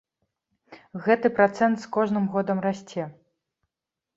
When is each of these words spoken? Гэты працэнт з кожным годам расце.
Гэты 1.07 1.31
працэнт 1.39 1.75
з 1.83 1.91
кожным 1.99 2.25
годам 2.37 2.57
расце. 2.67 3.03